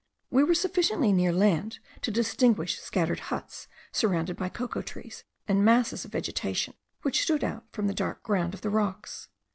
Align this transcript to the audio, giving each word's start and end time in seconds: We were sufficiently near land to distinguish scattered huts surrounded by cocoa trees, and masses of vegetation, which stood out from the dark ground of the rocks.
We 0.31 0.43
were 0.43 0.55
sufficiently 0.55 1.11
near 1.13 1.31
land 1.31 1.77
to 2.01 2.09
distinguish 2.09 2.81
scattered 2.81 3.19
huts 3.29 3.67
surrounded 3.91 4.35
by 4.35 4.49
cocoa 4.49 4.81
trees, 4.81 5.23
and 5.47 5.63
masses 5.63 6.05
of 6.05 6.11
vegetation, 6.11 6.73
which 7.03 7.21
stood 7.21 7.43
out 7.43 7.65
from 7.71 7.85
the 7.85 7.93
dark 7.93 8.23
ground 8.23 8.55
of 8.55 8.61
the 8.61 8.71
rocks. 8.71 9.27